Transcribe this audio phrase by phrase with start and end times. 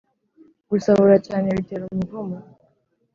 [0.69, 2.37] Gusahura cyane bitera umuvumo.